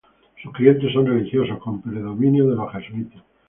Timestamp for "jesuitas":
2.71-3.21